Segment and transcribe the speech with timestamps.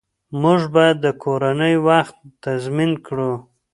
[0.41, 3.31] موږ باید د کورنۍ وخت تنظیم کړو